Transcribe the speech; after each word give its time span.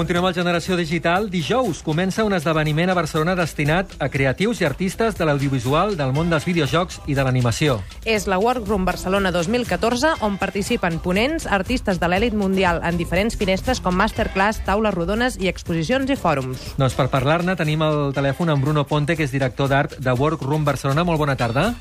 continuem 0.00 0.30
al 0.30 0.32
Generació 0.32 0.78
Digital. 0.78 1.26
Dijous 1.28 1.82
comença 1.84 2.24
un 2.24 2.32
esdeveniment 2.32 2.88
a 2.88 2.94
Barcelona 2.96 3.34
destinat 3.36 3.90
a 4.00 4.06
creatius 4.08 4.62
i 4.62 4.64
artistes 4.64 5.18
de 5.18 5.26
l'audiovisual, 5.28 5.92
del 5.98 6.14
món 6.16 6.32
dels 6.32 6.46
videojocs 6.48 7.02
i 7.04 7.16
de 7.18 7.26
l'animació. 7.26 7.76
És 8.08 8.24
la 8.24 8.38
Workroom 8.40 8.86
Barcelona 8.88 9.28
2014, 9.34 10.14
on 10.24 10.40
participen 10.40 10.96
ponents, 11.04 11.44
artistes 11.44 12.00
de 12.00 12.08
l'èlit 12.08 12.32
mundial 12.32 12.80
en 12.80 12.96
diferents 12.96 13.36
finestres 13.36 13.84
com 13.84 13.92
masterclass, 14.00 14.62
taules 14.64 14.96
rodones 14.96 15.36
i 15.36 15.52
exposicions 15.52 16.08
i 16.08 16.16
fòrums. 16.16 16.64
Doncs 16.80 16.96
per 16.96 17.10
parlar-ne 17.12 17.58
tenim 17.60 17.84
al 17.84 18.14
telèfon 18.16 18.56
amb 18.56 18.64
Bruno 18.64 18.88
Ponte, 18.88 19.18
que 19.20 19.28
és 19.28 19.36
director 19.36 19.68
d'art 19.68 20.00
de 20.00 20.16
Workroom 20.16 20.64
Barcelona. 20.64 21.04
Molt 21.04 21.20
bona 21.20 21.36
tarda. 21.36 21.74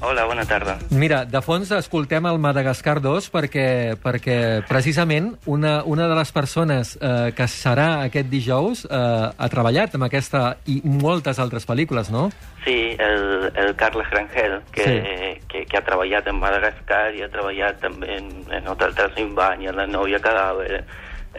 Hola, 0.00 0.24
bona 0.28 0.44
tarda. 0.44 0.74
Mira, 0.90 1.22
de 1.24 1.40
fons 1.40 1.70
escoltem 1.72 2.26
el 2.28 2.36
Madagascar 2.38 2.98
2 3.00 3.30
perquè, 3.32 3.94
perquè 4.02 4.36
precisament 4.68 5.30
una, 5.48 5.78
una 5.88 6.04
de 6.10 6.18
les 6.18 6.32
persones 6.36 6.96
eh, 7.00 7.32
que 7.36 7.46
serà 7.48 8.02
aquest 8.04 8.28
dijous 8.28 8.84
eh, 8.84 8.92
ha 8.92 9.48
treballat 9.48 9.96
amb 9.96 10.04
aquesta 10.08 10.58
i 10.68 10.82
moltes 10.84 11.40
altres 11.40 11.64
pel·lícules, 11.68 12.10
no? 12.12 12.26
Sí, 12.66 12.92
el, 12.98 13.50
el 13.54 13.74
Carles 13.80 14.10
Rangel, 14.10 14.60
que, 14.74 14.84
Sí. 14.84 15.40
que, 15.48 15.64
que 15.64 15.78
ha 15.78 15.84
treballat 15.86 16.28
en 16.28 16.40
Madagascar 16.42 17.14
i 17.16 17.22
ha 17.24 17.30
treballat 17.32 17.80
també 17.80 18.18
en, 18.18 18.30
en 18.52 18.68
Hotel 18.68 18.92
Transilvània, 18.98 19.72
La 19.72 19.86
novia 19.86 20.18
cadàver, 20.20 20.82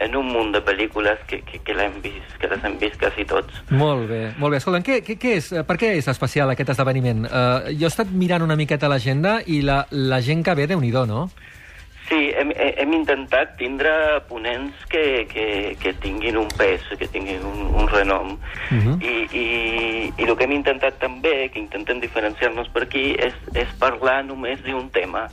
en 0.00 0.14
un 0.16 0.26
munt 0.32 0.52
de 0.54 0.60
pel·lícules 0.64 1.18
que, 1.26 1.40
que, 1.42 1.58
que 1.64 1.74
l'hem 1.74 1.98
vist, 2.04 2.36
que 2.40 2.48
les 2.52 2.64
hem 2.64 2.78
vist 2.78 2.96
quasi 3.00 3.24
tots. 3.28 3.62
Molt 3.70 4.08
bé, 4.10 4.22
molt 4.38 4.52
bé. 4.54 4.62
Escolta'm, 4.62 4.84
què, 4.86 5.00
què, 5.06 5.18
què 5.18 5.36
és, 5.40 5.52
eh, 5.52 5.64
per 5.66 5.76
què 5.80 5.94
és 5.98 6.08
especial 6.08 6.50
aquest 6.54 6.70
esdeveniment? 6.74 7.26
Uh, 7.26 7.68
jo 7.74 7.86
he 7.88 7.92
estat 7.92 8.10
mirant 8.12 8.42
una 8.46 8.56
miqueta 8.56 8.88
l'agenda 8.88 9.38
i 9.46 9.60
la, 9.62 9.84
la 9.90 10.20
gent 10.24 10.42
que 10.46 10.54
ve, 10.54 10.66
déu 10.70 10.80
nhi 10.80 10.90
no? 10.90 11.28
Sí, 12.08 12.32
hem, 12.32 12.50
he- 12.56 12.74
hem 12.80 12.92
intentat 12.96 13.58
tindre 13.58 13.90
ponents 14.30 14.72
que, 14.88 15.26
que, 15.28 15.76
que 15.80 15.92
tinguin 16.00 16.38
un 16.40 16.48
pes, 16.56 16.80
que 16.98 17.06
tinguin 17.06 17.44
un, 17.44 17.66
un 17.76 17.88
renom. 17.88 18.38
Mhm. 18.70 18.94
I, 19.02 19.14
i, 19.36 19.44
I 20.16 20.24
el 20.24 20.34
que 20.36 20.44
hem 20.48 20.54
intentat 20.56 20.96
també, 21.02 21.50
que 21.52 21.60
intentem 21.60 22.00
diferenciar-nos 22.00 22.70
per 22.72 22.86
aquí, 22.86 23.10
és, 23.20 23.34
és 23.54 23.68
parlar 23.78 24.22
només 24.24 24.62
d'un 24.64 24.88
tema. 24.88 25.26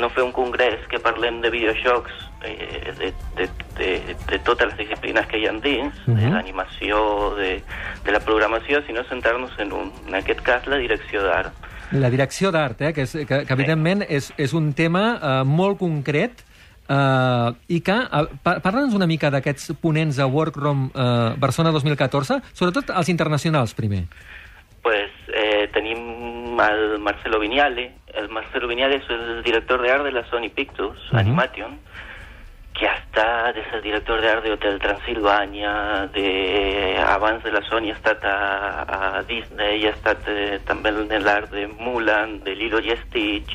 No 0.00 0.08
fer 0.10 0.24
un 0.24 0.32
congrés 0.32 0.80
que 0.88 0.98
parlem 0.98 1.42
de 1.44 1.50
videojocs 1.52 2.10
eh, 2.46 2.92
de, 2.98 3.12
de, 3.36 3.48
de, 3.78 4.16
de 4.30 4.38
totes 4.40 4.68
les 4.68 4.76
disciplines 4.78 5.26
que 5.26 5.38
hi 5.38 5.46
ha 5.46 5.52
dins, 5.52 5.94
de 6.06 6.12
Mhm. 6.14 6.32
l'animació, 6.34 7.34
de, 7.36 7.62
de 8.04 8.12
la 8.12 8.20
programació, 8.20 8.82
sinó 8.86 9.02
centrar-nos 9.04 9.58
en 9.58 9.72
un, 9.72 9.92
en 10.08 10.14
aquest 10.14 10.40
cas, 10.42 10.66
la 10.66 10.76
direcció 10.76 11.22
d'art. 11.22 11.52
La 11.92 12.10
direcció 12.10 12.50
d'art, 12.50 12.80
eh, 12.82 12.92
que, 12.92 13.02
és, 13.02 13.12
que, 13.12 13.44
que 13.46 13.52
evidentment 13.52 14.02
és, 14.08 14.32
és 14.36 14.52
un 14.52 14.72
tema 14.74 15.18
eh, 15.22 15.44
molt 15.44 15.78
concret 15.78 16.42
eh, 16.88 17.52
i 17.68 17.80
que... 17.80 17.92
Eh, 17.92 18.26
pa- 18.42 18.58
Parla'ns 18.60 18.94
una 18.94 19.06
mica 19.06 19.30
d'aquests 19.30 19.72
ponents 19.80 20.18
a 20.18 20.26
Workroom 20.26 20.90
eh, 20.94 21.34
Barcelona 21.38 21.72
2014, 21.72 22.40
sobretot 22.52 22.90
els 22.90 23.08
internacionals, 23.08 23.74
primer. 23.74 24.04
Pues 24.82 25.10
eh, 25.32 25.68
tenim 25.72 26.58
el 26.60 26.98
Marcelo 27.00 27.38
Viñale. 27.40 27.92
El 28.14 28.28
Marcelo 28.28 28.68
Viñale 28.68 28.96
és 29.00 29.06
el 29.10 29.42
director 29.42 29.80
de 29.82 29.90
art 29.90 30.04
de 30.04 30.12
la 30.12 30.24
Sony 30.30 30.50
Pictures, 30.54 30.98
Mhm. 31.12 31.18
Animation, 31.18 31.78
que 32.74 32.88
ha 32.88 32.94
estat, 32.98 33.56
és 33.56 33.74
el 33.76 33.82
director 33.84 34.20
de 34.20 34.30
art 34.32 34.42
de 34.42 34.52
Hotel 34.56 34.80
Transilvània, 34.82 35.72
de... 36.14 36.26
abans 37.06 37.44
de 37.44 37.52
la 37.54 37.62
Sony 37.68 37.92
ha 37.92 37.94
estat 37.94 38.24
a, 38.26 38.36
a 38.96 39.22
Disney, 39.28 39.86
ha 39.86 39.92
estat 39.94 40.26
eh, 40.28 40.58
també 40.66 40.90
en 40.90 41.22
l'art 41.22 41.52
de 41.54 41.68
Mulan, 41.78 42.40
de 42.44 42.56
Lilo 42.58 42.82
i 42.82 42.96
Stitch, 43.04 43.54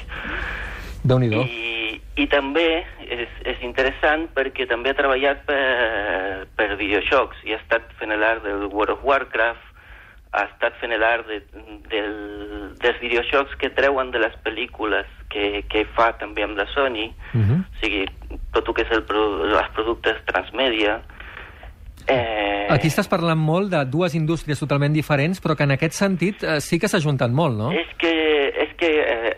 déu 1.04 1.20
nhi 1.20 1.30
i, 1.36 2.00
i 2.20 2.28
també 2.32 2.68
és, 3.08 3.32
és 3.48 3.62
interessant 3.66 4.28
perquè 4.36 4.68
també 4.70 4.92
ha 4.92 5.00
treballat 5.00 5.44
per, 5.48 6.46
per 6.56 6.70
videojocs 6.80 7.44
i 7.48 7.56
ha 7.56 7.60
estat 7.60 7.92
fent 8.00 8.16
l'art 8.16 8.44
del 8.48 8.68
World 8.72 8.96
of 8.98 9.04
Warcraft, 9.08 9.66
ha 10.32 10.44
estat 10.46 10.76
fent 10.80 10.94
l'art 11.02 11.26
de, 11.28 11.40
del, 11.90 12.12
dels 12.80 13.00
videojocs 13.02 13.56
que 13.58 13.72
treuen 13.74 14.12
de 14.14 14.22
les 14.22 14.36
pel·lícules 14.46 15.08
que, 15.34 15.64
que 15.70 15.86
fa 15.96 16.12
també 16.22 16.46
amb 16.46 16.58
la 16.58 16.68
Sony, 16.74 17.10
Mhm. 17.34 17.64
o 17.64 17.80
sigui, 17.82 18.06
tot 18.54 18.68
el 18.68 18.74
que 18.76 18.82
és 18.88 18.92
el, 18.92 19.04
els 19.54 19.72
productes 19.76 20.20
transmèdia. 20.26 21.00
Eh, 22.10 22.68
Aquí 22.74 22.88
estàs 22.90 23.10
parlant 23.10 23.38
molt 23.38 23.70
de 23.74 23.84
dues 23.86 24.16
indústries 24.18 24.60
totalment 24.62 24.94
diferents, 24.94 25.42
però 25.42 25.56
que 25.58 25.66
en 25.68 25.76
aquest 25.76 25.94
sentit 25.98 26.44
eh, 26.44 26.60
sí 26.62 26.80
que 26.82 26.90
s'ajunten 26.90 27.34
molt, 27.36 27.58
no? 27.58 27.72
És 27.76 27.90
que, 28.02 28.14
és 28.66 28.72
que 28.80 28.90
eh, 29.02 29.34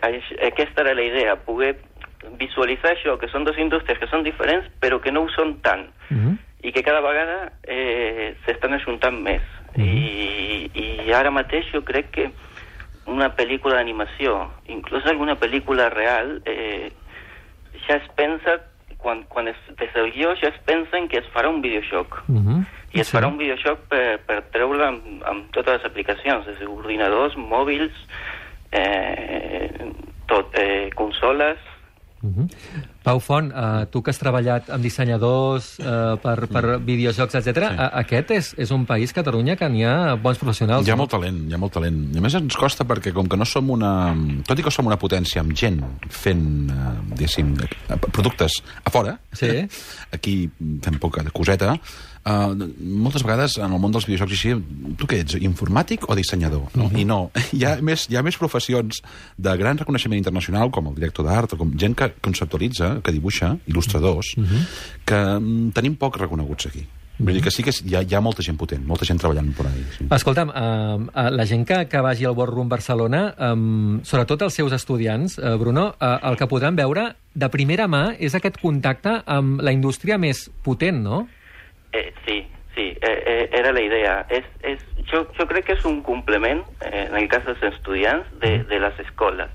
aquesta 0.48 0.84
era 0.84 0.94
la 0.96 1.04
idea, 1.04 1.36
poder 1.36 1.74
visualitzar 2.38 2.92
això, 2.94 3.18
que 3.18 3.28
són 3.28 3.44
dues 3.44 3.58
indústries 3.58 3.98
que 3.98 4.08
són 4.08 4.22
diferents, 4.24 4.68
però 4.80 5.00
que 5.02 5.12
no 5.12 5.24
ho 5.26 5.28
són 5.34 5.56
tant, 5.64 5.88
Mhm. 6.10 6.38
i 6.62 6.70
que 6.72 6.82
cada 6.86 7.00
vegada 7.02 7.52
eh, 7.64 8.36
s'estan 8.46 8.74
ajuntant 8.74 9.16
més. 9.20 9.42
I, 9.76 10.68
I 10.74 11.12
ara 11.12 11.30
mateix 11.32 11.64
jo 11.72 11.80
crec 11.82 12.10
que 12.12 12.30
una 13.10 13.32
pel·lícula 13.34 13.74
d'animació, 13.80 14.50
inclús 14.68 15.04
alguna 15.06 15.34
pel·lícula 15.40 15.88
real, 15.90 16.40
eh, 16.46 16.92
ja 17.88 17.96
es 17.96 18.08
pensa, 18.14 18.60
quan, 19.02 19.24
quan 19.28 19.48
es 19.50 19.58
desavió, 19.78 20.34
ja 20.40 20.48
es 20.48 20.60
pensa 20.64 20.96
en 20.96 21.08
que 21.08 21.18
es 21.18 21.28
farà 21.34 21.50
un 21.50 21.60
videojoc. 21.62 22.22
Mhm. 22.28 22.62
I 22.94 23.00
es 23.00 23.08
Sí. 23.08 23.16
farà 23.16 23.26
un 23.28 23.38
videojoc 23.38 23.80
per, 23.88 24.20
per 24.28 24.42
treure 24.52 24.86
amb, 24.86 25.22
amb 25.24 25.50
totes 25.52 25.78
les 25.80 25.84
aplicacions, 25.88 26.46
des 26.46 26.58
d'ordinadors, 26.60 27.36
mòbils, 27.36 27.92
eh, 28.72 29.70
tot, 30.26 30.54
eh, 30.58 30.90
consoles... 30.94 31.58
Mhm. 32.22 32.46
Pau 33.02 33.18
Font, 33.18 33.50
uh, 33.50 33.84
tu 33.90 34.00
que 34.00 34.12
has 34.12 34.18
treballat 34.20 34.68
amb 34.70 34.84
dissenyadors 34.84 35.72
uh, 35.82 36.14
per, 36.22 36.46
per 36.46 36.78
videojocs, 36.86 37.34
etc. 37.40 37.64
Sí. 37.66 37.86
Aquest 38.02 38.30
és, 38.30 38.50
és 38.62 38.70
un 38.70 38.84
país, 38.86 39.10
Catalunya, 39.12 39.56
que 39.58 39.66
n'hi 39.68 39.82
ha 39.84 40.14
bons 40.14 40.38
professionals. 40.38 40.86
Hi 40.86 40.92
ha 40.92 40.96
no? 40.96 41.02
molt 41.02 41.10
talent, 41.16 41.40
hi 41.50 41.56
ha 41.56 41.58
molt 41.58 41.74
talent. 41.74 41.98
I 42.14 42.22
a 42.22 42.24
més 42.24 42.36
ens 42.38 42.58
costa 42.58 42.86
perquè 42.86 43.12
com 43.16 43.26
que 43.26 43.38
no 43.40 43.48
som 43.48 43.72
una... 43.74 43.90
Tot 44.46 44.58
i 44.58 44.62
que 44.62 44.70
som 44.70 44.86
una 44.86 45.00
potència 45.02 45.42
amb 45.42 45.50
gent 45.58 45.82
fent, 46.08 46.46
eh, 46.70 46.94
diguéssim, 47.16 47.56
productes 48.12 48.60
a 48.84 48.94
fora, 48.94 49.18
Sí. 49.34 49.50
aquí 50.12 50.36
fem 50.84 50.98
poca 51.02 51.24
coseta, 51.34 51.74
Uh, 52.22 52.54
moltes 52.78 53.24
vegades 53.26 53.56
en 53.58 53.72
el 53.74 53.80
món 53.82 53.94
dels 53.94 54.06
videojocs 54.06 54.36
així, 54.36 54.54
tu 54.98 55.08
què 55.10 55.22
ets, 55.24 55.34
informàtic 55.42 56.06
o 56.06 56.14
dissenyador? 56.14 56.68
No? 56.78 56.86
I 56.94 57.02
no, 57.08 57.18
hi 57.56 57.64
ha, 57.66 57.74
més, 57.82 58.06
hi 58.10 58.18
ha 58.18 58.22
més 58.22 58.38
professions 58.38 59.02
de 59.36 59.54
gran 59.58 59.80
reconeixement 59.80 60.20
internacional, 60.20 60.70
com 60.70 60.92
el 60.92 60.98
director 60.98 61.26
d'art, 61.26 61.56
o 61.56 61.60
com 61.60 61.74
gent 61.78 61.98
que 61.98 62.12
conceptualitza, 62.22 62.94
que 63.02 63.14
dibuixa, 63.14 63.56
il·lustradors, 63.66 64.36
que 64.38 65.22
mm, 65.38 65.72
tenim 65.74 65.98
poc 65.98 66.20
reconeguts 66.22 66.70
aquí. 66.70 66.86
Vull 67.22 67.36
dir 67.36 67.42
que 67.44 67.52
sí 67.54 67.62
que 67.62 67.74
hi 67.74 67.94
ha, 67.94 68.00
hi 68.02 68.14
ha 68.16 68.22
molta 68.24 68.42
gent 68.42 68.56
potent, 68.58 68.82
molta 68.88 69.06
gent 69.06 69.20
treballant 69.20 69.50
per 69.54 69.66
ahí. 69.68 69.82
Sí. 69.94 70.06
Escolta'm, 70.16 70.50
uh, 70.50 70.96
uh, 71.10 71.28
la 71.34 71.46
gent 71.46 71.66
que, 71.68 71.82
que 71.90 72.00
vagi 72.02 72.26
al 72.26 72.34
World 72.38 72.56
Room 72.56 72.70
Barcelona, 72.72 73.22
um, 73.50 74.00
sobretot 74.06 74.46
els 74.48 74.56
seus 74.58 74.72
estudiants, 74.74 75.36
uh, 75.38 75.54
Bruno, 75.60 75.90
uh, 75.92 76.16
el 76.30 76.38
que 76.40 76.48
podran 76.50 76.78
veure 76.78 77.10
de 77.34 77.50
primera 77.52 77.86
mà 77.90 78.08
és 78.18 78.34
aquest 78.34 78.58
contacte 78.62 79.20
amb 79.26 79.62
la 79.62 79.74
indústria 79.76 80.18
més 80.18 80.48
potent, 80.64 80.98
no? 81.04 81.26
Eh, 81.92 82.12
sí, 82.26 82.48
sí, 82.74 82.96
eh, 83.00 83.22
eh, 83.26 83.50
era 83.52 83.72
la 83.72 83.80
idea. 83.80 84.26
És, 84.28 84.44
és, 84.62 84.84
jo, 85.10 85.26
jo 85.36 85.46
crec 85.48 85.66
que 85.68 85.76
és 85.76 85.84
un 85.88 86.02
complement, 86.02 86.62
eh, 86.80 87.08
en 87.08 87.18
el 87.20 87.28
cas 87.28 87.44
dels 87.48 87.62
estudiants, 87.74 88.28
de, 88.40 88.58
de 88.68 88.80
les 88.80 89.02
escoles. 89.04 89.50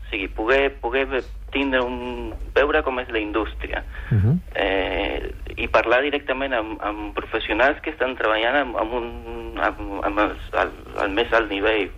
O 0.00 0.10
sigui, 0.10 0.26
poder, 0.34 0.74
poder 0.82 1.06
tindre 1.54 1.82
un, 1.82 2.32
veure 2.54 2.82
com 2.86 2.98
és 3.02 3.10
la 3.10 3.22
indústria 3.22 3.84
Uh 4.10 4.18
-huh. 4.18 4.38
eh, 4.54 5.32
i 5.56 5.68
parlar 5.68 6.02
directament 6.02 6.52
amb, 6.52 6.82
amb 6.82 7.14
professionals 7.14 7.80
que 7.80 7.90
estan 7.90 8.16
treballant 8.16 8.56
amb, 8.56 8.76
amb, 8.76 8.92
un, 8.92 9.58
amb, 9.62 9.78
amb 10.04 10.18
el, 10.18 10.32
el, 10.62 10.70
el 11.02 11.10
més 11.10 11.32
alt 11.32 11.50
nivell, 11.50 11.90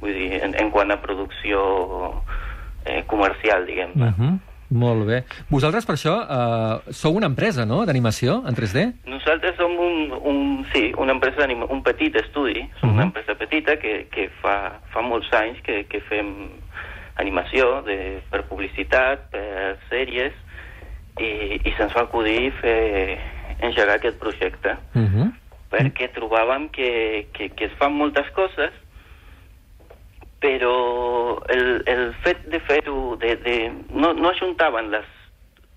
vull 0.00 0.12
dir, 0.12 0.42
en, 0.42 0.54
en 0.54 0.70
quant 0.70 0.90
a 0.90 1.00
producció 1.02 2.22
eh, 2.84 3.04
comercial, 3.06 3.66
diguem-ne. 3.66 4.08
Uh 4.08 4.18
-huh. 4.18 4.38
Molt 4.70 5.06
bé. 5.06 5.24
Vosaltres, 5.50 5.84
per 5.86 5.94
això, 5.94 6.14
uh, 6.24 6.92
sou 6.92 7.14
una 7.14 7.26
empresa, 7.26 7.64
no?, 7.66 7.84
d'animació 7.86 8.42
en 8.48 8.54
3D? 8.54 8.86
Nosaltres 9.06 9.56
som 9.56 9.70
un, 9.78 10.12
un, 10.24 10.66
sí, 10.72 10.92
una 10.98 11.12
empresa 11.12 11.46
un 11.68 11.82
petit 11.82 12.14
estudi, 12.16 12.62
som 12.80 12.88
Mhm. 12.90 12.94
una 12.94 13.02
empresa 13.04 13.34
petita 13.34 13.76
que, 13.76 14.06
que 14.10 14.30
fa, 14.40 14.80
fa 14.92 15.02
molts 15.02 15.30
anys 15.32 15.60
que, 15.62 15.84
que 15.84 16.00
fem 16.08 16.50
animació 17.16 17.82
de, 17.86 18.20
per 18.30 18.42
publicitat, 18.48 19.30
per 19.30 19.78
sèries, 19.90 20.32
i, 21.20 21.60
i 21.62 21.74
se'ns 21.76 21.94
va 21.94 22.02
acudir 22.08 22.50
fer, 22.60 23.18
engegar 23.60 23.96
aquest 23.96 24.18
projecte, 24.18 24.76
Uh 24.94 25.02
-huh. 25.02 25.32
perquè 25.70 26.08
trobàvem 26.14 26.68
que, 26.70 27.26
que, 27.32 27.48
que 27.50 27.64
es 27.66 27.72
fan 27.78 27.92
moltes 27.92 28.26
coses, 28.34 28.70
però 30.44 31.40
el, 31.48 31.82
el 31.88 32.12
fet 32.20 32.42
de 32.52 32.60
fer-ho, 32.68 33.16
de, 33.16 33.32
de, 33.40 33.56
no, 33.96 34.12
no 34.12 34.28
ajuntaven 34.28 34.90
les 34.92 35.06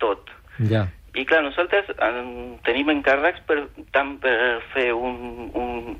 tot. 0.03 0.27
Ja. 0.67 0.83
I 1.15 1.23
clar, 1.25 1.39
nosaltres 1.45 1.87
en, 2.03 2.57
tenim 2.67 2.91
encàrrecs 2.91 3.45
per, 3.47 3.61
tant 3.95 4.17
per 4.21 4.35
fer 4.73 4.89
un, 4.93 5.47
un, 5.55 5.95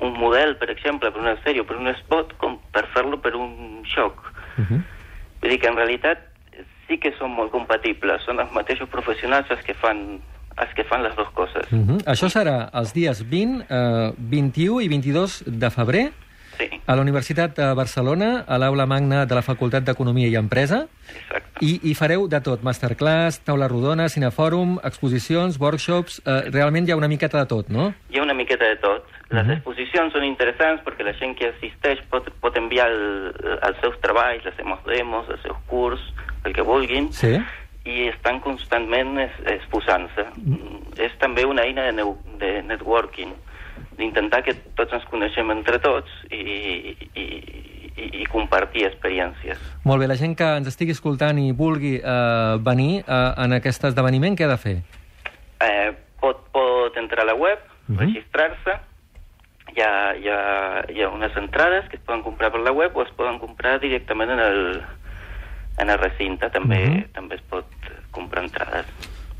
un 0.00 0.14
model, 0.16 0.56
per 0.56 0.70
exemple, 0.72 1.12
per 1.12 1.20
una 1.20 1.36
sèrie 1.44 1.62
o 1.62 1.66
per 1.68 1.76
un 1.76 1.92
spot, 2.00 2.32
com 2.40 2.56
per 2.72 2.86
fer-lo 2.94 3.20
per 3.20 3.34
un 3.36 3.84
xoc. 3.92 4.24
Uh 4.56 4.64
-huh. 4.64 4.80
Vull 5.42 5.52
dir 5.52 5.60
que 5.60 5.68
en 5.68 5.76
realitat 5.76 6.24
sí 6.88 6.96
que 6.98 7.12
són 7.18 7.36
molt 7.36 7.52
compatibles, 7.52 8.24
són 8.24 8.40
els 8.40 8.52
mateixos 8.52 8.88
professionals 8.88 9.50
els 9.50 9.62
que 9.62 9.74
fan 9.74 10.20
els 10.58 10.72
que 10.74 10.82
fan 10.84 11.04
les 11.04 11.14
dues 11.14 11.28
coses. 11.34 11.70
Uh 11.70 11.78
-huh. 11.78 11.98
Això 12.04 12.26
serà 12.28 12.70
els 12.72 12.92
dies 12.92 13.22
20, 13.30 13.66
eh, 13.68 14.12
21 14.16 14.80
i 14.80 14.88
22 14.88 15.44
de 15.46 15.70
febrer 15.70 16.10
a 16.88 16.94
la 16.96 17.02
Universitat 17.04 17.52
de 17.58 17.66
Barcelona, 17.76 18.44
a 18.48 18.56
l'aula 18.56 18.86
magna 18.88 19.26
de 19.28 19.36
la 19.36 19.42
Facultat 19.44 19.84
d'Economia 19.84 20.30
i 20.32 20.36
Empresa, 20.40 20.86
exacte. 21.12 21.60
i, 21.60 21.74
i 21.90 21.92
fareu 21.94 22.24
de 22.32 22.40
tot, 22.40 22.62
masterclass, 22.64 23.42
taula 23.44 23.68
rodona, 23.68 24.06
cinefòrum, 24.08 24.78
exposicions, 24.88 25.58
workshops... 25.60 26.22
Eh, 26.24 26.48
realment 26.54 26.88
hi 26.88 26.94
ha 26.94 26.96
una 26.96 27.10
miqueta 27.12 27.42
de 27.42 27.50
tot, 27.50 27.68
no? 27.68 27.90
Hi 28.08 28.16
ha 28.18 28.24
una 28.24 28.32
miqueta 28.38 28.64
de 28.64 28.78
tot. 28.80 29.04
Les 29.28 29.44
Mhm. 29.44 29.58
exposicions 29.58 30.14
són 30.16 30.24
interessants 30.24 30.80
perquè 30.86 31.04
la 31.04 31.12
gent 31.20 31.36
que 31.36 31.50
assisteix 31.52 32.00
pot, 32.08 32.30
pot 32.40 32.56
enviar 32.56 32.88
el, 32.88 33.34
els 33.68 33.76
seus 33.84 34.00
treballs, 34.00 34.44
les 34.48 34.56
seus 34.56 34.84
demos, 34.88 35.28
els 35.28 35.42
seus 35.44 35.58
curs, 35.68 36.00
el 36.44 36.54
que 36.56 36.62
vulguin, 36.64 37.12
Sí. 37.12 37.34
i 37.84 38.08
estan 38.08 38.40
constantment 38.40 39.18
exposant-se. 39.44 40.24
Mm. 40.40 40.96
És 41.04 41.12
també 41.20 41.44
una 41.44 41.62
eina 41.68 41.84
de, 41.92 42.04
de 42.40 42.62
networking, 42.62 43.34
d'intentar 43.98 44.42
que 44.46 44.54
tots 44.78 44.92
ens 44.94 45.04
coneixem 45.10 45.50
entre 45.50 45.78
tots 45.82 46.10
i, 46.30 46.38
i, 46.38 47.26
i, 47.98 48.10
i 48.22 48.26
compartir 48.30 48.86
experiències. 48.86 49.58
Molt 49.84 50.00
bé, 50.02 50.06
la 50.10 50.16
gent 50.20 50.36
que 50.38 50.46
ens 50.60 50.68
estigui 50.70 50.94
escoltant 50.94 51.38
i 51.42 51.50
vulgui 51.52 51.96
eh, 51.98 52.56
venir 52.62 53.00
eh, 53.02 53.32
en 53.44 53.56
aquest 53.58 53.84
esdeveniment, 53.90 54.36
què 54.38 54.46
ha 54.46 54.52
de 54.54 54.60
fer? 54.62 54.76
Eh, 55.66 55.90
pot, 56.22 56.44
pot 56.54 56.96
entrar 56.96 57.26
a 57.26 57.32
la 57.32 57.34
web, 57.38 57.58
Mhm. 57.88 57.98
registrar-se, 58.04 58.72
hi 59.74 59.80
ha, 59.80 59.92
hi, 60.20 60.28
ha, 60.28 60.84
hi 60.92 61.02
ha 61.02 61.08
unes 61.08 61.34
entrades 61.40 61.88
que 61.88 61.96
es 61.96 62.02
poden 62.04 62.20
comprar 62.22 62.50
per 62.52 62.60
la 62.60 62.72
web 62.72 62.94
o 62.96 63.02
es 63.02 63.10
poden 63.16 63.38
comprar 63.40 63.78
directament 63.80 64.30
en 64.34 64.38
el, 64.44 64.82
en 65.78 65.90
el 65.90 65.98
recinte, 65.98 66.50
també, 66.50 66.82
Mhm. 66.84 67.12
també 67.16 67.36
es 67.36 67.42
pot 67.48 67.64
comprar 68.10 68.44
entrades. 68.44 68.84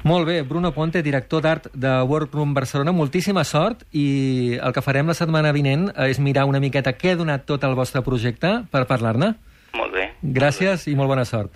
Molt 0.05 0.29
bé, 0.29 0.43
Bruno 0.47 0.71
Ponte, 0.73 1.03
director 1.03 1.43
d'art 1.43 1.67
de 1.75 1.91
Workroom 2.07 2.55
Barcelona, 2.55 2.93
moltíssima 2.95 3.43
sort 3.45 3.83
i 3.91 4.59
el 4.63 4.73
que 4.73 4.83
farem 4.85 5.11
la 5.11 5.17
setmana 5.19 5.51
vinent 5.53 5.89
és 6.07 6.21
mirar 6.23 6.47
una 6.47 6.61
miqueta 6.63 6.95
què 6.95 7.13
ha 7.13 7.19
donat 7.19 7.49
tot 7.51 7.67
el 7.67 7.75
vostre 7.75 8.05
projecte 8.07 8.61
per 8.71 8.87
parlar-ne. 8.87 9.35
Molt 9.77 9.93
bé. 9.93 10.07
Gràcies 10.23 10.87
i 10.89 10.95
molt 10.97 11.11
bona 11.11 11.27
sort. 11.29 11.51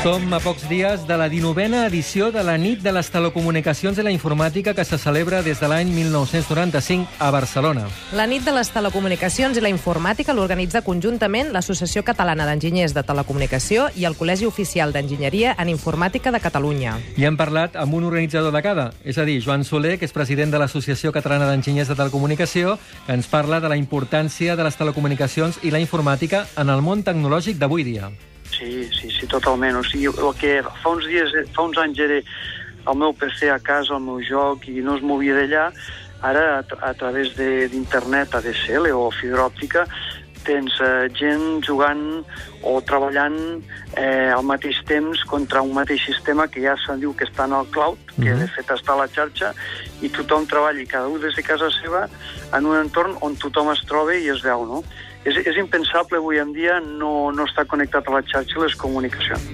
Som 0.00 0.32
a 0.32 0.38
pocs 0.40 0.62
dies 0.64 1.02
de 1.04 1.16
la 1.20 1.26
19a 1.28 1.82
edició 1.84 2.30
de 2.32 2.40
la 2.40 2.54
nit 2.56 2.80
de 2.80 2.88
les 2.88 3.10
telecomunicacions 3.12 3.98
i 4.00 4.04
la 4.06 4.12
informàtica 4.14 4.72
que 4.72 4.84
se 4.88 4.96
celebra 4.96 5.42
des 5.44 5.60
de 5.60 5.68
l'any 5.68 5.90
1995 5.92 7.18
a 7.20 7.28
Barcelona. 7.30 7.82
La 8.16 8.24
nit 8.26 8.40
de 8.40 8.54
les 8.56 8.70
telecomunicacions 8.72 9.58
i 9.58 9.60
la 9.60 9.68
informàtica 9.68 10.32
l'organitza 10.32 10.80
conjuntament 10.86 11.52
l'Associació 11.52 12.00
Catalana 12.00 12.46
d'Enginyers 12.48 12.94
de 12.96 13.02
Telecomunicació 13.04 13.90
i 13.92 14.08
el 14.08 14.16
Col·legi 14.16 14.48
Oficial 14.48 14.96
d'Enginyeria 14.96 15.52
en 15.60 15.68
Informàtica 15.68 16.32
de 16.32 16.40
Catalunya. 16.40 16.96
I 17.20 17.28
hem 17.28 17.36
parlat 17.36 17.76
amb 17.76 17.92
un 18.00 18.08
organitzador 18.08 18.56
de 18.56 18.64
cada, 18.64 18.88
és 19.04 19.20
a 19.20 19.28
dir, 19.28 19.36
Joan 19.44 19.68
Soler, 19.68 19.98
que 20.00 20.08
és 20.08 20.16
president 20.16 20.48
de 20.48 20.64
l'Associació 20.64 21.12
Catalana 21.12 21.52
d'Enginyers 21.52 21.92
de 21.92 22.00
Telecomunicació, 22.00 22.78
que 23.04 23.20
ens 23.20 23.28
parla 23.28 23.60
de 23.60 23.68
la 23.68 23.76
importància 23.76 24.56
de 24.56 24.64
les 24.64 24.80
telecomunicacions 24.80 25.60
i 25.60 25.76
la 25.76 25.84
informàtica 25.84 26.46
en 26.56 26.72
el 26.72 26.80
món 26.80 27.04
tecnològic 27.04 27.60
d'avui 27.60 27.84
dia. 27.84 28.08
Sí, 28.50 28.88
sí, 28.92 29.10
sí, 29.10 29.26
totalment. 29.26 29.76
O 29.80 29.84
sigui, 29.84 30.06
el 30.10 30.34
que 30.40 30.60
fa 30.82 30.90
uns 30.94 31.06
dies, 31.08 31.32
fa 31.54 31.62
uns 31.68 31.78
anys 31.78 31.98
era 31.98 32.20
el 32.90 32.96
meu 32.96 33.12
PC 33.14 33.50
a 33.52 33.58
casa, 33.60 33.94
el 33.96 34.02
meu 34.04 34.20
joc, 34.24 34.66
i 34.68 34.80
no 34.84 34.96
es 34.96 35.02
movia 35.02 35.34
d'allà, 35.36 35.66
ara 36.22 36.58
a, 36.58 36.62
tra 36.62 36.78
a 36.90 36.94
través 36.94 37.34
de- 37.36 37.68
d'internet, 37.68 38.34
ADSL 38.34 38.90
o 38.92 39.10
fibra 39.10 39.46
òptica, 39.48 39.86
tens 40.44 40.72
eh, 40.80 41.08
gent 41.12 41.60
jugant 41.66 42.24
o 42.64 42.78
treballant 42.80 43.36
eh, 43.96 44.30
al 44.32 44.42
mateix 44.48 44.78
temps 44.88 45.20
contra 45.28 45.60
un 45.60 45.74
mateix 45.76 46.00
sistema 46.06 46.46
que 46.48 46.62
ja 46.64 46.74
se'n 46.80 47.00
diu 47.00 47.12
que 47.14 47.26
està 47.28 47.44
en 47.44 47.52
el 47.58 47.66
cloud, 47.72 47.98
que 48.16 48.32
Mhm. 48.32 48.38
de 48.40 48.48
fet 48.48 48.68
està 48.72 48.92
a 48.94 49.00
la 49.04 49.08
xarxa, 49.08 49.52
i 50.00 50.08
tothom 50.08 50.46
treballa, 50.48 50.80
i 50.80 50.86
cada 50.86 51.08
un 51.08 51.20
des 51.20 51.36
de 51.36 51.42
casa 51.42 51.68
seva, 51.82 52.08
en 52.56 52.66
un 52.66 52.76
entorn 52.80 53.16
on 53.20 53.36
tothom 53.36 53.70
es 53.72 53.84
troba 53.86 54.16
i 54.16 54.28
es 54.28 54.40
veu, 54.42 54.64
no? 54.64 54.82
És, 55.24 55.36
és 55.36 55.56
impensable 55.60 56.18
avui 56.18 56.38
en 56.40 56.52
dia 56.56 56.80
no, 56.80 57.30
no 57.32 57.44
estar 57.44 57.66
connectat 57.68 58.08
a 58.08 58.16
la 58.16 58.22
xarxa 58.24 58.56
i 58.56 58.62
les 58.62 58.76
comunicacions. 58.80 59.50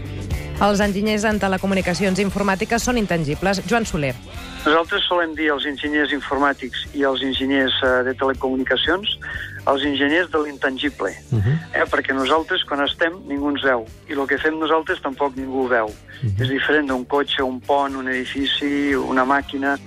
Els 0.57 0.81
enginyers 0.81 1.27
en 1.29 1.39
telecomunicacions 1.43 2.21
informàtiques 2.23 2.87
són 2.87 2.97
intangibles. 2.97 3.61
Joan 3.69 3.85
Soler. 3.85 4.15
Nosaltres 4.65 5.05
solem 5.05 5.35
dir 5.37 5.51
als 5.53 5.67
enginyers 5.69 6.15
informàtics 6.17 6.87
i 6.97 7.05
als 7.05 7.21
enginyers 7.23 7.75
eh, 7.85 7.91
de 8.09 8.15
telecomunicacions 8.17 9.19
els 9.67 9.83
enginyers 9.83 10.31
de 10.31 10.39
l'intangible, 10.45 11.11
Uh 11.33 11.39
-huh. 11.39 11.57
eh? 11.75 11.85
perquè 11.91 12.15
nosaltres 12.15 12.65
quan 12.65 12.81
estem 12.85 13.13
ningú 13.27 13.51
ens 13.51 13.63
veu 13.63 13.85
i 14.09 14.13
el 14.13 14.27
que 14.27 14.39
fem 14.39 14.59
nosaltres 14.59 15.03
tampoc 15.03 15.37
ningú 15.37 15.65
ho 15.65 15.69
veu. 15.69 15.89
És 16.41 16.49
diferent 16.49 16.87
d'un 16.89 17.05
cotxe, 17.05 17.43
un 17.43 17.61
pont, 17.61 17.95
un 17.97 18.09
edifici, 18.09 18.95
una 18.95 19.25
màquina... 19.25 19.79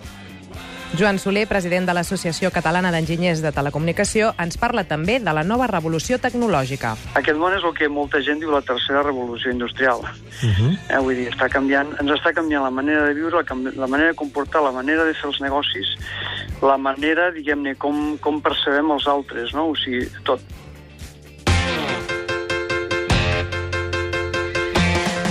Joan 0.98 1.20
Soler, 1.20 1.46
president 1.48 1.86
de 1.86 1.94
l'Associació 1.94 2.50
Catalana 2.50 2.90
d'Enginyers 2.90 3.44
de 3.44 3.52
Telecomunicació, 3.54 4.32
ens 4.42 4.58
parla 4.58 4.84
també 4.90 5.20
de 5.22 5.34
la 5.38 5.44
nova 5.46 5.68
revolució 5.70 6.18
tecnològica. 6.18 6.96
Aquest 7.20 7.38
món 7.38 7.54
és 7.54 7.64
el 7.64 7.76
que 7.78 7.90
molta 7.94 8.24
gent 8.26 8.42
diu 8.42 8.50
la 8.50 8.64
tercera 8.66 9.04
revolució 9.06 9.54
industrial. 9.54 10.02
Uh 10.02 10.50
-huh. 10.50 10.72
Eh, 10.90 10.98
vull 10.98 11.16
dir, 11.16 11.30
està 11.30 11.48
canviant, 11.48 11.94
ens 12.02 12.12
està 12.12 12.34
canviant 12.34 12.64
la 12.64 12.72
manera 12.72 13.06
de 13.06 13.14
viure, 13.14 13.46
la 13.76 13.88
manera 13.88 14.10
de 14.10 14.16
comportar, 14.16 14.64
la 14.64 14.72
manera 14.72 15.06
de 15.06 15.14
fer 15.14 15.28
els 15.30 15.40
negocis, 15.42 15.88
la 16.62 16.78
manera, 16.78 17.32
diguem-ne, 17.32 17.76
com, 17.76 18.18
com 18.18 18.42
percebem 18.42 18.90
els 18.92 19.08
altres, 19.08 19.54
no? 19.54 19.70
O 19.70 19.76
sigui, 19.76 20.10
tot. 20.24 20.42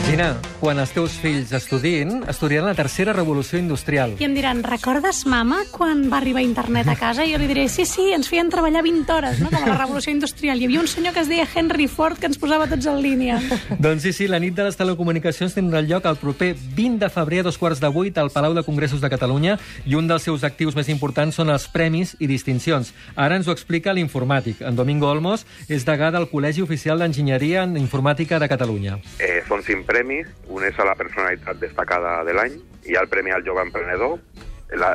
Gina, 0.08 0.37
quan 0.60 0.78
els 0.82 0.90
teus 0.90 1.14
fills 1.22 1.52
estudin, 1.55 2.25
estudiaran 2.28 2.69
la 2.69 2.75
tercera 2.75 3.12
revolució 3.14 3.58
industrial. 3.60 4.16
I 4.19 4.26
em 4.26 4.34
diran, 4.34 4.64
recordes, 4.66 5.22
mama, 5.31 5.60
quan 5.70 6.06
va 6.10 6.19
arribar 6.19 6.43
internet 6.43 6.88
a 6.90 6.96
casa? 6.99 7.25
I 7.25 7.32
jo 7.32 7.38
li 7.38 7.46
diré, 7.50 7.69
sí, 7.70 7.87
sí, 7.87 8.08
ens 8.14 8.28
feien 8.31 8.50
treballar 8.50 8.82
20 8.82 9.14
hores, 9.14 9.40
no?, 9.43 9.50
a 9.52 9.62
la 9.66 9.76
revolució 9.78 10.12
industrial. 10.12 10.58
Hi 10.58 10.66
havia 10.66 10.82
un 10.82 10.90
senyor 10.90 11.14
que 11.14 11.22
es 11.22 11.31
deia 11.31 11.46
Henry 11.46 11.87
Ford 11.88 12.19
que 12.19 12.26
ens 12.31 12.40
posava 12.42 12.66
tots 12.71 12.88
en 12.90 12.99
línia. 13.02 13.38
Doncs 13.78 14.02
sí, 14.06 14.12
sí, 14.12 14.28
la 14.30 14.40
nit 14.42 14.56
de 14.59 14.66
les 14.66 14.78
telecomunicacions 14.78 15.54
tindrà 15.54 15.83
lloc 15.87 16.09
el 16.11 16.18
proper 16.18 16.54
20 16.76 17.04
de 17.04 17.11
febrer 17.12 17.42
a 17.44 17.49
dos 17.49 17.59
quarts 17.59 17.80
de 17.80 17.92
vuit 17.94 18.18
al 18.18 18.33
Palau 18.35 18.56
de 18.56 18.66
Congressos 18.66 19.00
de 19.00 19.11
Catalunya 19.12 19.59
i 19.87 19.94
un 19.99 20.11
dels 20.11 20.26
seus 20.26 20.44
actius 20.44 20.76
més 20.78 20.90
importants 20.90 21.38
són 21.38 21.52
els 21.54 21.68
premis 21.71 22.16
i 22.18 22.26
distincions. 22.30 22.92
Ara 23.14 23.38
ens 23.38 23.47
ho 23.47 23.54
explica 23.54 23.94
l'informàtic. 23.94 24.64
En 24.66 24.76
Domingo 24.76 25.11
Olmos 25.11 25.47
és 25.68 25.87
degà 25.87 26.11
del 26.14 26.28
Col·legi 26.33 26.64
Oficial 26.66 26.99
d'Enginyeria 26.99 27.62
en 27.68 27.78
Informàtica 27.78 28.42
de 28.42 28.50
Catalunya. 28.50 28.99
Eh, 29.23 29.40
són 29.49 29.62
cinc 29.66 29.87
premis, 29.88 30.26
un 30.49 30.64
és 30.64 30.78
a 30.78 30.85
la 30.88 30.95
personalitat 30.99 31.61
destacada 31.61 32.23
de 32.25 32.35
l'any, 32.35 32.59
ha 32.97 33.00
el 33.02 33.09
Premi 33.09 33.31
al 33.31 33.45
Jove 33.47 33.62
Emprenedor, 33.62 34.19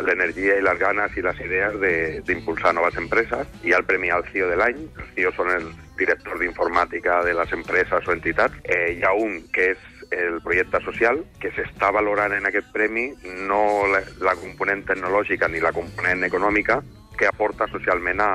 l'energia 0.05 0.57
i 0.59 0.61
les 0.61 0.77
ganes 0.79 1.15
i 1.17 1.21
les 1.25 1.39
idees 1.41 1.79
de- 1.81 2.21
d'impulsar 2.25 2.73
noves 2.73 2.95
empreses, 2.97 3.47
ha 3.73 3.77
el 3.77 3.85
Premi 3.85 4.09
al 4.09 4.25
CIO 4.31 4.49
de 4.49 4.55
l'any, 4.57 4.77
els 4.97 5.13
CIO 5.15 5.31
són 5.33 5.49
els 5.49 5.71
directors 5.97 6.39
d'informàtica 6.39 7.23
de 7.23 7.33
les 7.33 7.53
empreses 7.53 8.07
o 8.07 8.13
entitats, 8.13 8.55
eh, 8.63 8.93
hi 8.97 9.03
ha 9.03 9.13
un 9.13 9.41
que 9.53 9.71
és 9.71 9.77
el 10.11 10.41
projecte 10.45 10.79
social, 10.85 11.23
que 11.41 11.49
s'està 11.55 11.91
valorant 11.91 12.33
en 12.33 12.45
aquest 12.45 12.67
premi 12.71 13.07
no 13.47 13.87
la, 13.89 14.01
la 14.21 14.35
component 14.35 14.83
tecnològica 14.85 15.47
ni 15.49 15.59
la 15.59 15.71
component 15.73 16.23
econòmica 16.23 16.83
que 17.17 17.25
aporta 17.27 17.65
socialment 17.67 18.21
a, 18.21 18.29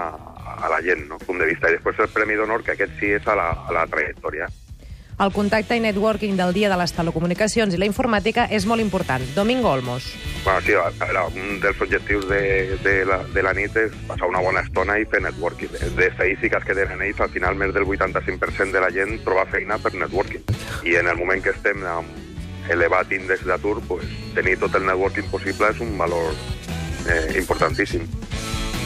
a 0.59 0.69
la 0.71 0.81
gent, 0.83 1.07
no? 1.09 1.19
punt 1.19 1.39
de 1.39 1.47
vista. 1.47 1.69
I 1.71 1.77
després 1.79 1.99
el 2.01 2.11
Premi 2.15 2.35
d'Honor, 2.35 2.65
que 2.65 2.73
aquest 2.75 2.99
sí 2.99 3.13
és 3.15 3.27
a 3.27 3.35
la, 3.39 3.51
a 3.69 3.73
la 3.75 3.87
trajectòria. 3.87 4.49
El 5.19 5.33
contacte 5.35 5.75
i 5.75 5.81
networking 5.83 6.37
del 6.39 6.53
Dia 6.55 6.69
de 6.71 6.77
les 6.79 6.93
Telecomunicacions 6.95 7.75
i 7.75 7.79
la 7.83 7.89
Informàtica 7.89 8.45
és 8.55 8.69
molt 8.71 8.79
important. 8.79 9.25
Domingo 9.35 9.67
Olmos. 9.73 10.05
Bueno, 10.45 10.61
sí, 10.63 10.77
a 10.79 10.93
veure, 11.01 11.25
un 11.35 11.59
dels 11.59 11.81
objectius 11.83 12.29
de, 12.31 12.79
de, 12.85 12.93
la, 13.09 13.19
de 13.35 13.43
la 13.43 13.55
nit 13.59 13.75
és 13.83 13.97
passar 14.07 14.29
una 14.31 14.39
bona 14.45 14.63
estona 14.63 14.95
i 15.03 15.09
fer 15.11 15.19
networking. 15.25 15.75
D'estadístiques 15.99 16.69
que 16.69 16.79
tenen 16.79 17.03
ells, 17.03 17.19
al 17.19 17.35
final 17.35 17.59
més 17.59 17.75
del 17.75 17.89
85% 17.89 18.71
de 18.71 18.85
la 18.85 18.93
gent 18.95 19.19
troba 19.27 19.49
feina 19.51 19.81
per 19.83 19.97
networking. 19.99 20.47
I 20.87 20.95
en 21.03 21.11
el 21.11 21.19
moment 21.19 21.43
que 21.43 21.51
estem 21.57 21.83
amb 21.83 22.71
elevat 22.71 23.11
índex 23.11 23.43
d'atur, 23.49 23.81
pues, 23.91 24.07
tenir 24.39 24.55
tot 24.63 24.79
el 24.79 24.87
networking 24.87 25.27
possible 25.35 25.75
és 25.75 25.83
un 25.83 25.99
valor 25.99 26.31
eh, 27.11 27.41
importantíssim. 27.43 28.07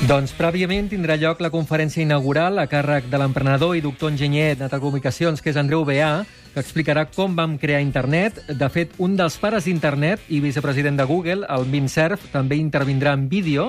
Doncs 0.02 0.32
prèviament 0.35 0.88
tindrà 0.90 1.14
lloc 1.14 1.38
la 1.44 1.52
conferència 1.54 2.02
inaugural 2.02 2.59
a 2.59 2.64
càrrec 2.66 3.04
de 3.06 3.18
l'emprenedor 3.23 3.76
i 3.78 3.82
doctor 3.85 4.11
enginyer 4.11 4.56
de 4.59 4.66
telecomunicacions, 4.66 5.38
que 5.38 5.52
és 5.52 5.59
Andreu 5.61 5.85
Beà, 5.87 6.25
que 6.50 6.59
explicarà 6.59 7.04
com 7.06 7.37
vam 7.38 7.54
crear 7.54 7.78
internet. 7.85 8.40
De 8.50 8.66
fet, 8.66 8.97
un 8.99 9.14
dels 9.14 9.37
pares 9.38 9.68
d'internet 9.71 10.26
i 10.26 10.40
vicepresident 10.42 10.99
de 10.99 11.06
Google, 11.06 11.47
el 11.47 11.68
Min 11.71 11.87
Cerf, 11.87 12.26
també 12.35 12.59
intervindrà 12.59 13.14
en 13.14 13.28
vídeo 13.30 13.68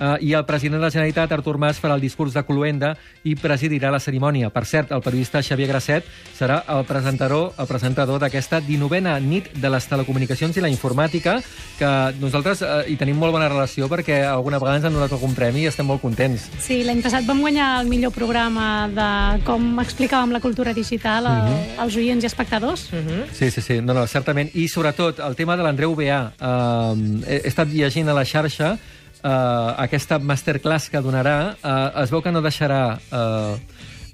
eh, 0.00 0.16
i 0.20 0.32
el 0.34 0.44
president 0.46 0.80
de 0.80 0.84
la 0.86 0.90
Generalitat, 0.90 1.32
Artur 1.32 1.58
Mas, 1.58 1.80
farà 1.80 1.94
el 1.94 2.00
discurs 2.00 2.34
de 2.34 2.42
Cloenda 2.44 2.96
i 3.24 3.34
presidirà 3.36 3.90
la 3.90 4.00
cerimònia. 4.00 4.50
Per 4.50 4.64
cert, 4.66 4.92
el 4.92 5.02
periodista 5.02 5.42
Xavier 5.42 5.68
Grasset 5.68 6.04
serà 6.38 6.62
el 6.68 6.84
presentador 6.84 7.52
el 7.58 7.66
presentador 7.66 8.20
d'aquesta 8.20 8.60
19a 8.60 9.18
nit 9.22 9.52
de 9.54 9.70
les 9.70 9.86
telecomunicacions 9.88 10.56
i 10.56 10.60
la 10.60 10.68
informàtica, 10.68 11.38
que 11.78 11.90
nosaltres 12.20 12.62
eh, 12.62 12.84
hi 12.92 12.96
tenim 12.96 13.16
molt 13.18 13.32
bona 13.32 13.48
relació 13.48 13.88
perquè 13.88 14.22
alguna 14.26 14.58
vegada 14.58 14.76
ens 14.78 14.86
han 14.88 14.94
donat 14.94 15.12
algun 15.12 15.34
premi 15.34 15.62
i 15.64 15.66
estem 15.70 15.86
molt 15.86 16.02
contents. 16.02 16.48
Sí, 16.62 16.82
l'any 16.84 17.02
passat 17.02 17.26
vam 17.26 17.40
guanyar 17.40 17.80
el 17.82 17.88
millor 17.90 18.12
programa 18.14 18.88
de 18.92 19.08
com 19.44 19.78
explicàvem 19.82 20.32
la 20.34 20.40
cultura 20.40 20.72
digital 20.74 21.26
al, 21.26 21.42
Mhm. 21.44 21.78
als 21.80 21.96
oients 21.96 22.22
i 22.24 22.26
espectadors. 22.26 22.88
Sí, 23.32 23.50
sí, 23.50 23.60
sí, 23.60 23.80
no, 23.80 23.94
no, 23.94 24.06
certament. 24.06 24.50
I 24.54 24.68
sobretot 24.68 25.18
el 25.20 25.34
tema 25.36 25.56
de 25.56 25.62
l'Andreu 25.62 25.94
Beà. 25.96 26.32
Uh, 26.40 27.22
he, 27.26 27.40
he 27.44 27.48
estat 27.48 27.68
llegint 27.68 28.08
a 28.08 28.14
la 28.14 28.24
xarxa 28.24 28.78
uh, 29.24 29.74
aquesta 29.82 30.20
masterclass 30.20 30.90
que 30.92 31.02
donarà. 31.02 31.56
Uh, 31.58 32.02
es 32.04 32.12
veu 32.12 32.22
que 32.22 32.32
no 32.32 32.44
deixarà 32.44 32.82
uh, 32.94 33.56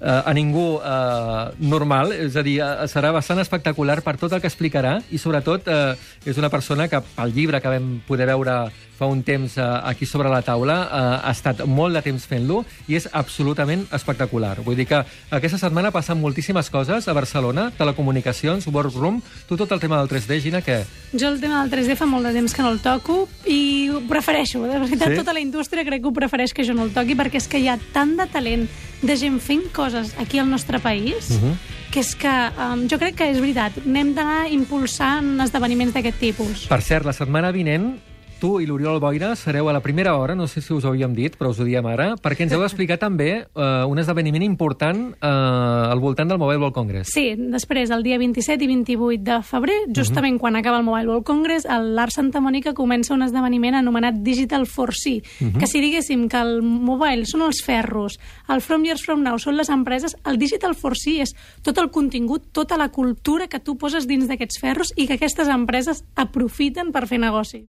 uh, 0.01 0.21
a 0.25 0.33
ningú 0.33 0.77
uh, 0.79 1.51
normal, 1.59 2.15
és 2.15 2.37
a 2.39 2.45
dir, 2.45 2.57
uh, 2.63 2.87
serà 2.91 3.13
bastant 3.15 3.41
espectacular 3.43 3.99
per 4.05 4.17
tot 4.21 4.33
el 4.33 4.41
que 4.41 4.49
explicarà 4.49 4.97
i 5.11 5.21
sobretot 5.21 5.67
uh, 5.67 5.93
és 6.25 6.39
una 6.41 6.51
persona 6.53 6.87
que 6.91 7.03
pel 7.15 7.35
llibre 7.35 7.61
que 7.61 7.75
vam 7.75 7.93
poder 8.07 8.29
veure 8.31 8.63
fa 9.01 9.07
un 9.09 9.23
temps 9.25 9.55
uh, 9.57 9.81
aquí 9.89 10.05
sobre 10.05 10.29
la 10.29 10.43
taula 10.45 10.75
uh, 10.85 11.25
ha 11.25 11.31
estat 11.33 11.63
molt 11.65 11.97
de 11.97 12.03
temps 12.05 12.27
fent-lo 12.29 12.59
i 12.87 12.99
és 12.99 13.07
absolutament 13.17 13.87
espectacular. 13.97 14.59
Vull 14.61 14.77
dir 14.77 14.85
que 14.85 14.99
aquesta 15.33 15.57
setmana 15.57 15.89
passen 15.91 16.19
moltíssimes 16.21 16.69
coses 16.69 17.07
a 17.09 17.15
Barcelona, 17.17 17.71
telecomunicacions, 17.79 18.67
workroom, 18.69 19.17
tu 19.49 19.57
tot 19.57 19.71
el 19.73 19.81
tema 19.81 19.97
del 20.03 20.09
3D, 20.11 20.37
Gina, 20.43 20.61
què? 20.61 20.83
Jo 21.17 21.31
el 21.33 21.41
tema 21.41 21.63
del 21.63 21.71
3D 21.73 21.97
fa 21.97 22.05
molt 22.05 22.29
de 22.29 22.35
temps 22.37 22.53
que 22.53 22.61
no 22.61 22.69
el 22.75 22.79
toco 22.83 23.23
i 23.49 23.89
ho 23.89 24.03
prefereixo. 24.09 24.61
De 24.69 24.77
veritat, 24.85 25.09
Sí? 25.09 25.17
tota 25.17 25.33
la 25.33 25.41
indústria 25.41 25.83
crec 25.87 26.01
que 26.03 26.07
ho 26.07 26.13
prefereix 26.13 26.53
que 26.53 26.63
jo 26.67 26.73
no 26.77 26.83
el 26.85 26.93
toqui 26.93 27.17
perquè 27.17 27.41
és 27.41 27.47
que 27.49 27.57
hi 27.59 27.67
ha 27.73 27.79
tant 27.95 28.13
de 28.19 28.27
talent 28.29 28.67
de 29.01 29.15
gent 29.17 29.39
fent 29.41 29.65
coses 29.73 30.13
aquí 30.21 30.37
al 30.37 30.49
nostre 30.49 30.77
país 30.79 31.31
uh 31.31 31.33
Mhm. 31.41 31.51
-huh. 31.51 31.55
que 31.91 31.99
és 31.99 32.15
que 32.15 32.29
um, 32.29 32.87
jo 32.87 32.97
crec 32.99 33.15
que 33.15 33.31
és 33.31 33.39
veritat. 33.39 33.73
Anem 33.85 34.13
d'anar 34.13 34.47
impulsant 34.51 35.41
esdeveniments 35.41 35.93
d'aquest 35.93 36.19
tipus. 36.19 36.67
Per 36.67 36.81
cert, 36.81 37.03
la 37.05 37.11
setmana 37.13 37.51
vinent 37.51 37.97
tu 38.41 38.57
i 38.59 38.65
l'Oriol 38.65 38.99
Boira 38.99 39.35
sereu 39.37 39.69
a 39.69 39.73
la 39.75 39.83
primera 39.85 40.15
hora, 40.17 40.33
no 40.35 40.47
sé 40.49 40.63
si 40.65 40.73
us 40.73 40.85
ho 40.85 40.91
havíem 40.91 41.13
dit, 41.13 41.37
però 41.37 41.51
us 41.53 41.59
ho 41.61 41.67
diem 41.67 41.85
ara, 41.85 42.15
perquè 42.17 42.47
ens 42.47 42.55
heu 42.55 42.63
d'explicar 42.63 42.97
també 43.01 43.29
eh, 43.45 43.83
un 43.87 44.01
esdeveniment 44.01 44.43
important 44.47 45.03
eh, 45.13 45.29
al 45.29 46.01
voltant 46.01 46.31
del 46.31 46.41
Mobile 46.41 46.63
World 46.63 46.75
Congress. 46.75 47.13
Sí, 47.13 47.35
després, 47.37 47.93
el 47.93 48.03
dia 48.03 48.17
27 48.21 48.65
i 48.65 48.69
28 48.71 49.21
de 49.27 49.39
febrer, 49.45 49.77
justament 49.93 50.35
uh 50.35 50.37
-huh. 50.37 50.41
quan 50.41 50.55
acaba 50.55 50.79
el 50.79 50.87
Mobile 50.87 51.07
World 51.07 51.25
Congress, 51.25 51.65
el 51.65 51.93
l'Art 51.95 52.11
Santa 52.11 52.41
Mònica 52.41 52.73
comença 52.73 53.13
un 53.13 53.21
esdeveniment 53.21 53.75
anomenat 53.75 54.15
Digital 54.15 54.65
4C, 54.65 55.21
uh 55.21 55.47
-huh. 55.47 55.59
que 55.59 55.67
si 55.67 55.79
diguéssim 55.79 56.27
que 56.27 56.41
el 56.41 56.61
mobile 56.61 57.25
són 57.25 57.41
els 57.43 57.61
ferros, 57.63 58.19
el 58.49 58.61
From 58.61 58.83
Years 58.85 59.03
From 59.03 59.21
Now 59.21 59.37
són 59.37 59.55
les 59.55 59.69
empreses, 59.69 60.15
el 60.25 60.37
Digital 60.37 60.73
4C 60.75 61.21
és 61.21 61.35
tot 61.61 61.77
el 61.77 61.91
contingut, 61.91 62.51
tota 62.51 62.77
la 62.77 62.89
cultura 62.89 63.47
que 63.47 63.59
tu 63.59 63.77
poses 63.77 64.07
dins 64.07 64.27
d'aquests 64.27 64.59
ferros 64.59 64.93
i 64.95 65.07
que 65.07 65.13
aquestes 65.13 65.47
empreses 65.47 66.03
aprofiten 66.15 66.91
per 66.91 67.07
fer 67.07 67.19
negoci. 67.19 67.67